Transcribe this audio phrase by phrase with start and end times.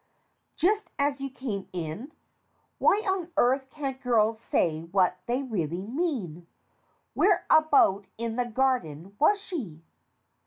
[0.55, 2.11] Just as you came in?
[2.79, 6.47] Why on earth can't girls say what they really mean?
[7.13, 9.83] Whereabout in the garden was she?